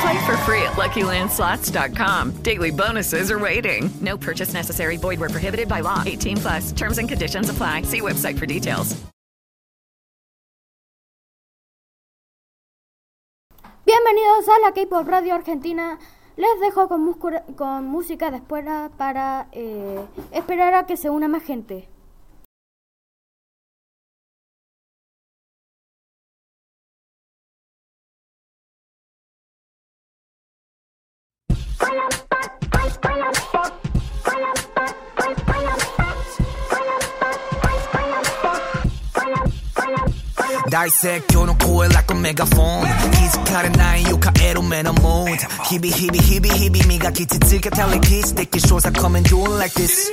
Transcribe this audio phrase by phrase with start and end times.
[0.00, 2.42] Play for free at LuckyLandSlots.com.
[2.42, 3.90] Daily bonuses are waiting.
[4.00, 4.96] No purchase necessary.
[4.96, 6.02] Void were prohibited by law.
[6.06, 6.72] 18 plus.
[6.72, 7.82] Terms and conditions apply.
[7.82, 8.96] See website for details.
[13.84, 15.98] Bienvenidos a la K-Pop Radio Argentina.
[16.36, 17.12] Les dejo con,
[17.56, 18.64] con música después
[18.96, 20.00] para eh,
[20.32, 21.88] esperar a que se una más gente.
[40.79, 45.39] 날색 껴놓고 like a megaphone 기스카는 나의 유카에로 man a mood
[45.69, 49.73] 히비 히비 히비 히비 미가 기치츠가 달리 kiss 내게 쇼사 come and do it like
[49.73, 50.09] this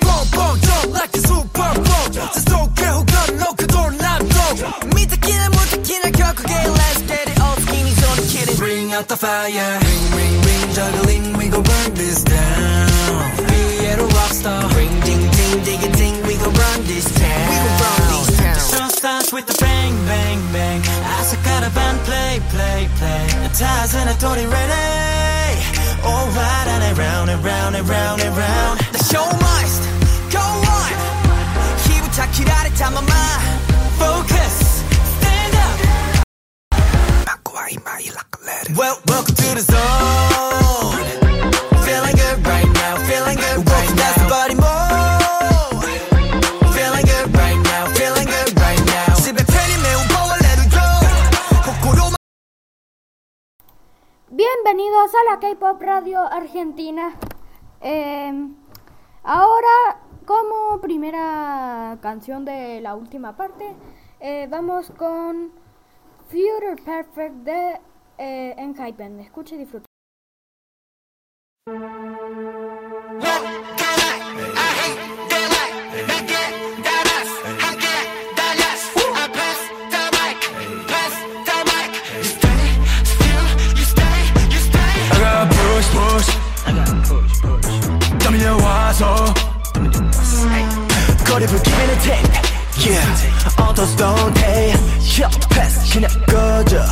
[0.00, 4.38] Boom boom jump like a super boom 스스로게 후가는 너 그돌 난또
[4.94, 9.78] 미터키는 못터키는 결국에 let's get it all skinny so the kidding Bring out the fire
[9.84, 12.31] Ring ring ring juggling we gon' burn this down
[19.03, 20.81] starts with a bang bang bang.
[21.19, 23.27] 朝からバン play play play.
[23.51, 24.53] ターズな鳥 ready
[25.99, 28.79] I round and round and round and round.
[28.93, 29.83] The show must
[30.31, 30.95] go on.
[31.83, 33.09] 火蓋切られたまま
[33.99, 34.85] Focus.
[35.19, 35.83] Stand up.
[38.77, 40.62] Well welcome to the zone.
[54.35, 57.13] Bienvenidos a la K-Pop Radio Argentina.
[57.81, 58.33] Eh,
[59.21, 63.75] ahora, como primera canción de la última parte,
[64.19, 65.51] eh, vamos con
[66.29, 67.79] Future Perfect de
[68.17, 69.19] eh, Enhypen.
[69.19, 69.92] Escuche y disfrute.
[92.77, 92.99] Yeah.
[93.15, 94.73] Take.
[95.17, 95.29] Yeah.
[95.49, 95.93] Pass.
[95.93, 96.83] 그냥 꺼져.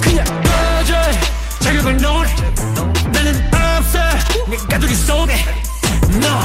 [0.00, 0.94] 그냥 꺼져.
[1.60, 2.26] 자격을 놓을.
[3.12, 3.98] 나는 없어.
[4.48, 5.34] 내 가두리 속에.
[6.14, 6.40] No.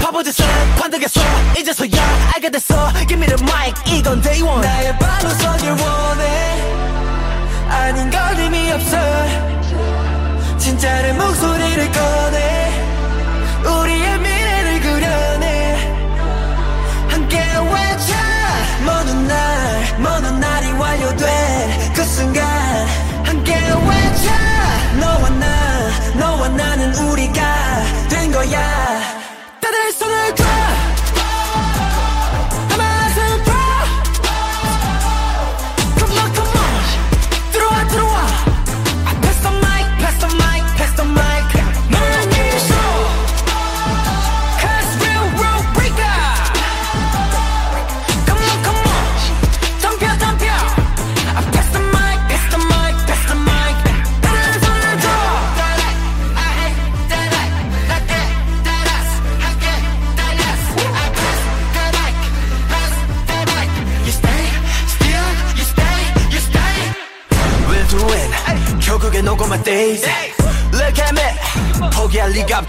[0.00, 0.46] 바보짓을
[0.78, 1.20] 관두겠어.
[1.58, 2.92] 이제서야 알게 됐어.
[3.08, 3.74] Give me the mic.
[3.86, 4.60] 이건 day one.
[4.60, 6.62] 나의 발로 서길 원해.
[7.68, 8.96] 아닌 걸 의미 없어.
[10.58, 12.57] 진짜 내 목소리를 꺼내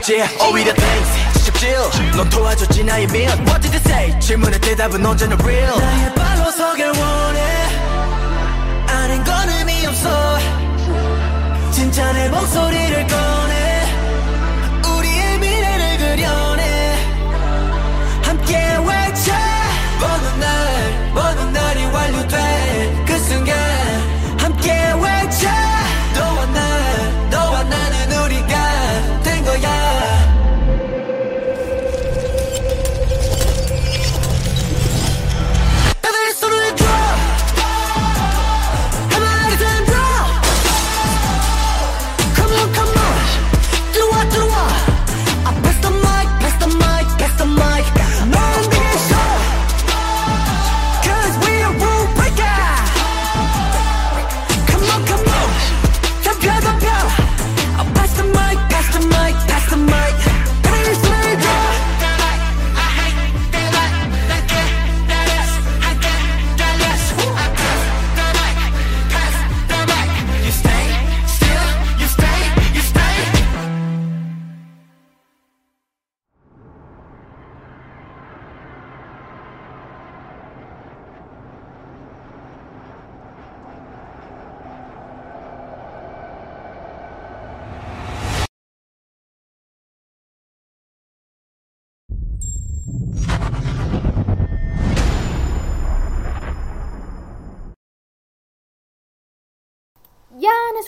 [0.10, 1.44] 없지 오히려 thanks.
[1.44, 4.20] 직접질 넌 도와줬지 나의 민 What did they say?
[4.20, 5.78] 질문에 대답은 언제나 real.
[5.80, 7.40] 나의 발로 서길 원해.
[8.88, 10.40] 아는 건 의미 없어.
[11.72, 13.84] 진짜 내 목소리를 꺼내.
[14.98, 16.98] 우리의 미래를 그려내.
[18.24, 19.39] 함께 외쳐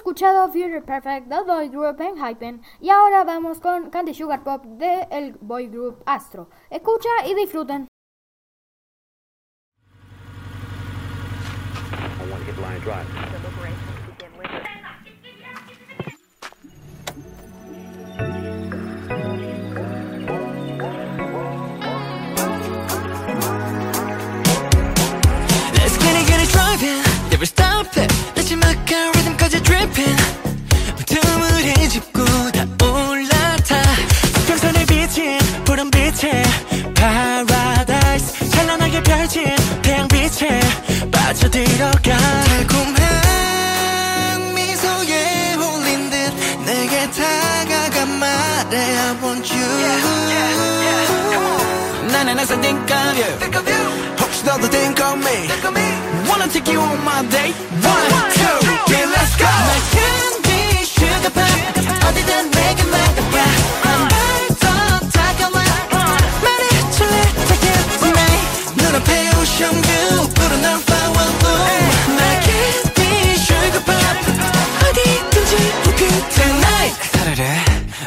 [0.02, 5.34] escuchado Future Perfect del boy group Hypen y ahora vamos con Candy Sugar Pop del
[5.40, 6.50] boy group Astro.
[6.72, 7.88] Escucha y disfruten.
[25.74, 28.41] Let's get it, get it driving Never stop it
[53.11, 55.49] think of you 혹시 너도 think of me
[56.29, 61.51] Wanna take you on my date One, two, three, let's go 날 candy sugar pop
[62.07, 63.37] 어디든 내게 맡겨봐
[63.83, 64.65] 한발더
[65.11, 65.59] 다가와
[66.43, 67.17] 말해줄래
[67.49, 71.31] take it tonight 눈앞에 ocean view 푸른 널 follow
[72.15, 74.17] 날 candy sugar pop
[74.87, 75.53] 어디든지
[75.91, 77.43] okay tonight 사르르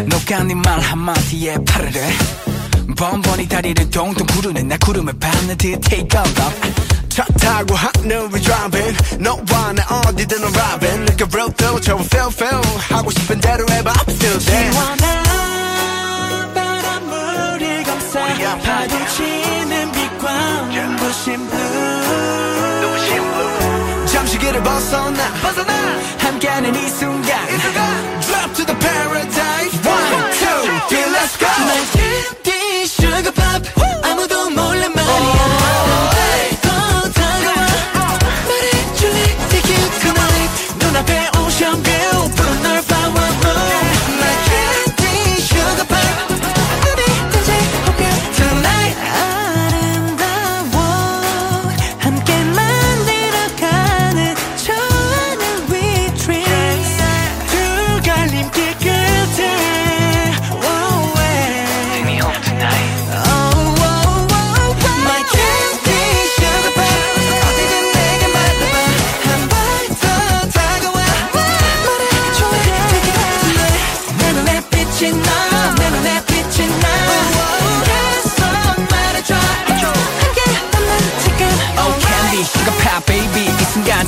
[0.05, 1.99] 녹아낸 말 한마디에 파르르
[2.94, 6.34] 번번이 다리를 동동 구르는 나 구름을 밟는 듯 take off
[7.08, 8.96] 차 타고 하늘을 driving.
[9.20, 11.00] 너와 나 어디든 arriving.
[11.06, 12.60] Like a real deal 저 feel feel.
[12.90, 13.92] 하고 싶은 대로 해봐.
[13.92, 14.72] I'm still there.
[14.72, 18.26] 시원한 바람물이 감싸
[18.58, 21.94] 파도치는 빛과 눈부신 blue
[24.06, 25.22] 잠시 길을 벗어나.
[26.18, 27.38] 함께하는 이 순간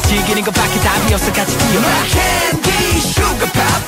[0.06, 3.82] 즐기는 것밖에 답이 없어 같이 뛰어 My candy sugar pop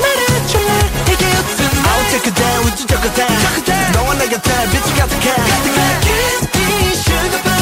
[0.00, 0.70] 말해줄래
[1.04, 4.50] take it tonight I'll take it down with you take it down 너와 내 곁에
[4.72, 5.28] 빛이 가득해
[5.76, 7.60] My candy sugar pop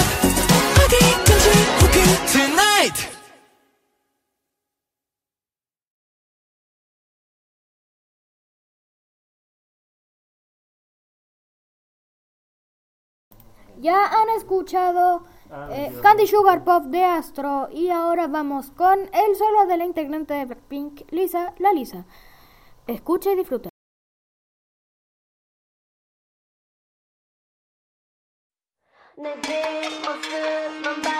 [0.84, 1.46] 어디든지
[1.82, 2.98] okay tonight
[13.82, 15.26] Ya han escuchado
[15.70, 20.34] eh, Candy Sugar Pop de Astro y ahora vamos con el solo de la integrante
[20.34, 22.04] de Blackpink, Lisa, la Lisa.
[22.86, 23.70] Escucha y disfruta.
[29.16, 31.14] 내 뒷모습만 봐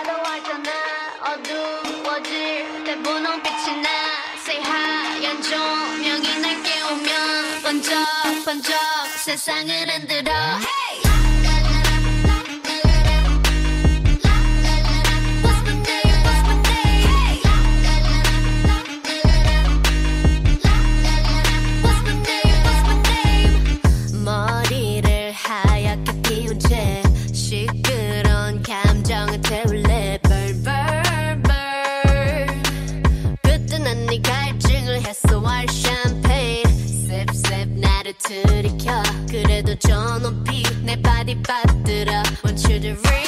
[42.90, 43.19] it.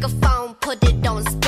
[0.00, 1.47] Microphone, put it on speaker.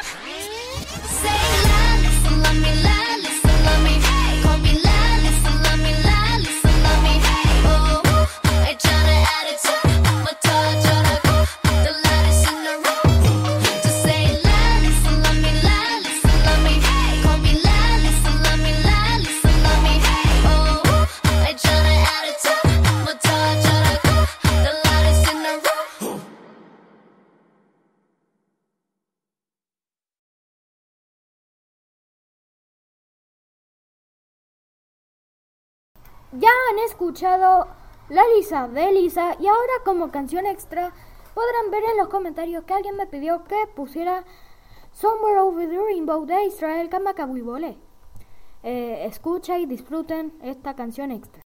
[0.00, 0.16] enough?
[1.22, 1.59] Say
[36.32, 37.66] ya han escuchado
[38.08, 40.92] La Lisa de Lisa y ahora como canción extra
[41.34, 44.24] podrán ver en los comentarios que alguien me pidió que pusiera
[44.92, 47.76] Somewhere Over the Rainbow de Israel Kamakawiwole.
[48.62, 51.42] Eh, escucha y disfruten esta canción extra.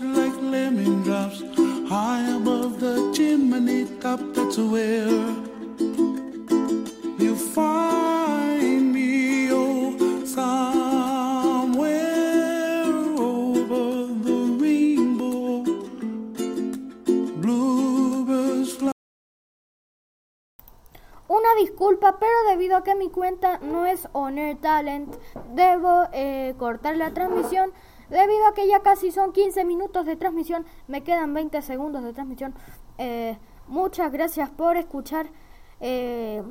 [0.00, 1.42] Like lemon drops
[1.88, 4.20] high above the chimney top.
[4.34, 5.46] That's where
[7.56, 11.64] find me, oh, somewhere
[14.24, 15.64] the rainbow.
[21.28, 25.14] Una disculpa, pero debido a que mi cuenta no es Honor Talent,
[25.54, 27.72] debo eh, cortar la transmisión.
[28.08, 32.12] Debido a que ya casi son 15 minutos de transmisión, me quedan 20 segundos de
[32.12, 32.54] transmisión.
[32.98, 33.36] Eh,
[33.66, 35.26] muchas gracias por escuchar
[35.80, 36.42] eh,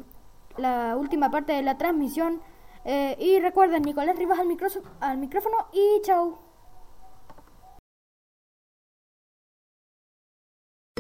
[0.58, 2.42] la última parte de la transmisión.
[2.84, 4.48] Eh, y recuerden, Nicolás Rivas al,
[5.00, 6.45] al micrófono y chao.